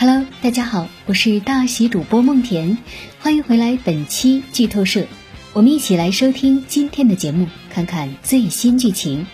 [0.00, 2.76] Hello，大家好，我是大喜主播梦田，
[3.18, 5.04] 欢迎回来本期剧透社，
[5.52, 9.26] 我们一起来收听今天的节目，看看最新剧情。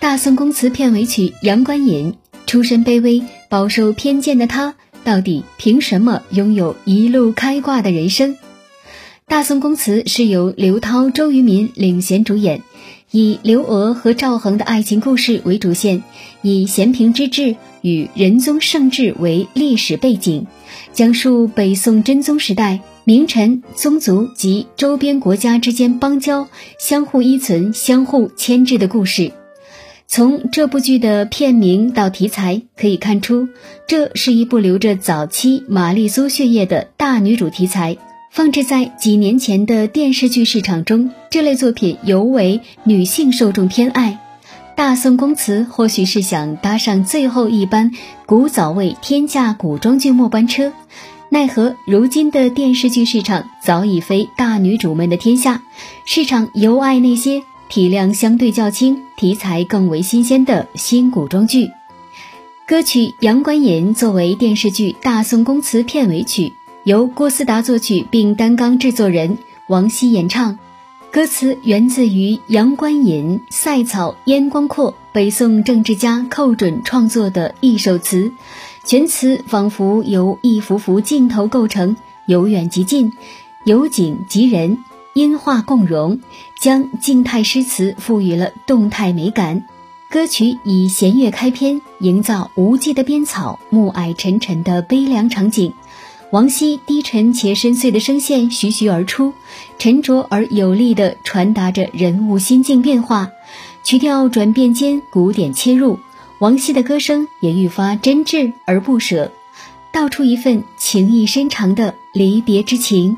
[0.00, 2.12] 大宋宫词片尾曲《阳关引》，
[2.46, 4.74] 出身卑微、饱受偏见的他，
[5.04, 8.36] 到底凭什么拥有一路开挂的人生？
[9.28, 12.60] 大宋宫词是由刘涛、周渝民领衔主演。
[13.12, 16.04] 以刘娥和赵恒的爱情故事为主线，
[16.42, 20.46] 以咸平之治与仁宗圣治为历史背景，
[20.92, 26.48] 讲述北宋真宗时代名臣、宗族及周边国家之间邦交
[26.78, 29.32] 相互依存、相互牵制的故事。
[30.06, 33.48] 从这部剧的片名到题材可以看出，
[33.88, 37.96] 这是一部流着早期玛丽苏血液的大女主题材。
[38.30, 44.20] 放置在几年前的电视剧市场中，这类作品尤为女性受众偏爱。
[44.76, 47.90] 大宋宫词或许是想搭上最后一班
[48.26, 50.72] 古早味天价古装剧末班车，
[51.28, 55.62] 奈何如今的电视剧市场早已非大女主们的天下，
[56.06, 61.68] 市场尤爱那些体量相对较轻、题材更为新鲜的新古装剧。
[62.64, 66.52] 歌曲《阳关引》作为电视剧《大宋宫词》片尾曲。
[66.90, 69.38] 由郭思达作曲并担纲制作人，
[69.68, 70.58] 王希演唱。
[71.12, 78.32] 歌词源自于《阳关引》“塞草烟光阔”，北宋政治家寇准创作的一首词。
[78.82, 81.94] 全词仿佛由一幅幅镜头构成，
[82.26, 83.12] 由远及近，
[83.62, 84.78] 由景及人，
[85.14, 86.18] 音画共融，
[86.60, 89.64] 将静态诗词赋予了动态美感。
[90.10, 95.72] 歌曲以弦乐开篇，营造无际的边草、暮霭沉沉的悲凉场景。
[96.30, 99.32] 王希低沉且深邃的声线徐徐而出，
[99.78, 103.28] 沉着而有力地传达着人物心境变化。
[103.82, 105.98] 曲调转变间，古典切入，
[106.38, 109.32] 王希的歌声也愈发真挚而不舍，
[109.90, 113.16] 道出一份情意深长的离别之情。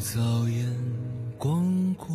[0.00, 0.64] 早烟
[1.36, 2.06] 光过，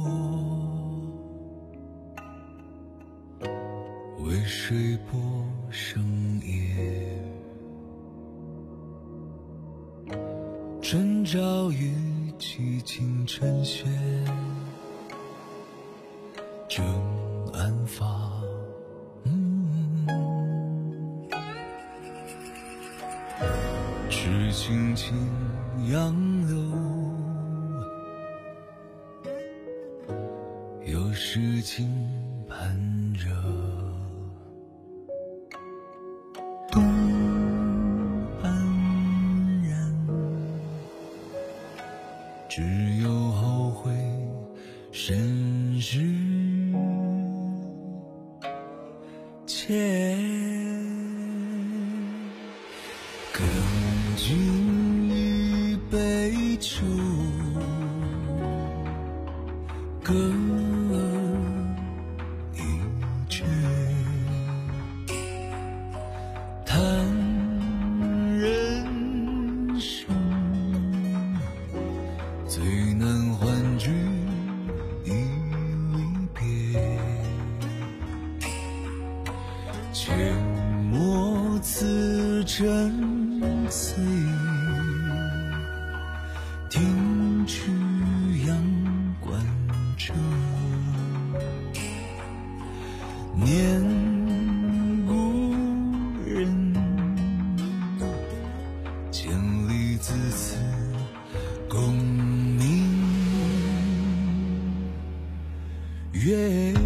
[4.26, 5.20] 为水波
[5.70, 6.02] 生
[6.42, 7.22] 叶。
[10.82, 11.94] 春朝雨
[12.46, 13.86] 凄清晨雪，
[16.68, 16.86] 正
[17.54, 18.06] 安发。
[24.10, 25.16] 只轻轻
[25.90, 26.14] 杨
[26.46, 26.58] 柳。
[30.86, 31.90] 有诗情
[32.50, 32.78] 盼
[33.14, 33.30] 着，
[49.74, 49.80] 切，
[53.32, 53.44] 跟
[54.16, 56.84] 君一杯酒，
[80.06, 80.12] 切
[80.92, 82.92] 莫此真
[83.70, 83.96] 词
[86.70, 87.72] 听取
[88.46, 88.58] 阳
[89.22, 89.42] 关
[89.96, 90.14] 者，
[93.34, 93.82] 念
[95.08, 95.54] 故
[96.26, 96.74] 人，
[99.10, 99.32] 千
[99.70, 100.58] 里自此
[101.70, 102.90] 共明
[106.12, 106.83] 月。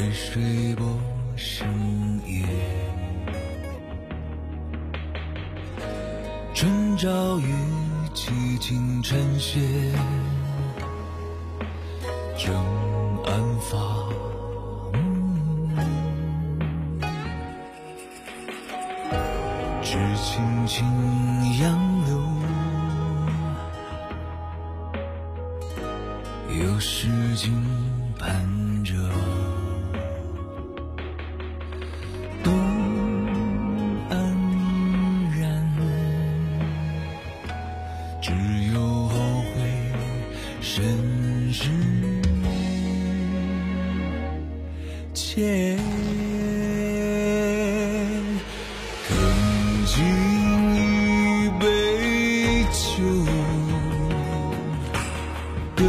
[0.00, 0.86] 泪水波
[1.36, 1.68] 生
[2.26, 2.42] 夜，
[6.54, 7.44] 春朝雨
[8.14, 9.60] 凄清，晨曦
[12.38, 12.54] 正
[13.26, 14.08] 安放，
[19.82, 20.86] 只轻轻
[21.58, 22.18] 杨柳，
[26.64, 27.06] 有诗
[27.36, 27.52] 经
[28.18, 28.94] 伴着。
[45.14, 45.76] 切，
[49.08, 49.16] 更
[49.86, 49.94] 尽
[50.74, 50.78] 一
[51.58, 51.62] 杯
[52.70, 53.02] 酒，
[55.76, 55.82] 歌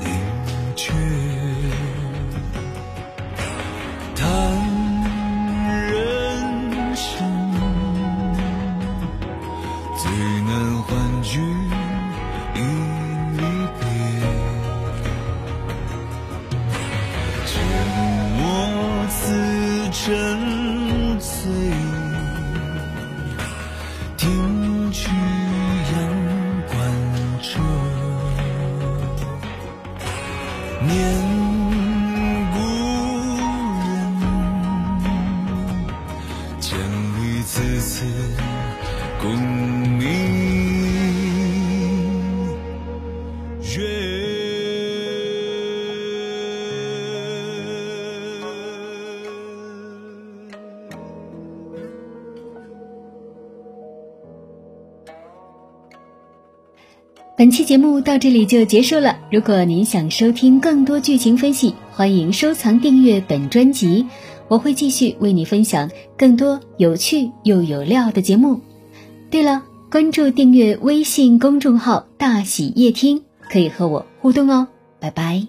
[0.00, 0.04] 一
[0.76, 0.92] 阙，
[4.14, 4.22] 谈
[5.90, 5.96] 人
[6.94, 7.16] 生，
[9.96, 10.02] 最
[10.42, 10.48] 难
[10.82, 10.86] 欢
[11.22, 11.40] 聚。
[12.58, 12.60] 与
[13.36, 13.40] 离
[13.78, 13.82] 别，
[17.46, 17.52] 借
[18.40, 18.42] 我
[19.10, 19.16] 此
[19.92, 20.02] 斟
[21.20, 21.38] 醉，
[24.16, 24.20] 听
[24.90, 24.98] 曲
[25.92, 25.96] 阳
[26.66, 26.76] 关
[27.40, 27.48] 彻，
[30.82, 30.90] 念
[32.52, 32.56] 故
[33.84, 33.86] 人，
[36.60, 38.04] 千里此次
[39.20, 39.24] 共
[40.00, 40.47] 你。
[57.38, 59.16] 本期节目到这里就结束了。
[59.30, 64.06] 如果您想收听更多剧情分析，欢迎收藏订阅本专辑，
[64.48, 68.60] 我会继续为你分享更多有趣又有料的节目。
[69.30, 74.66] 对了，关注订阅微信公众号“大喜夜听”，可以和我互动哦。
[74.98, 75.46] 拜拜。